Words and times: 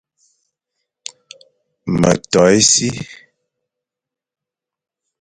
Me 1.99 2.11
to 2.31 2.39
e 2.57 2.59
si, 2.71 2.89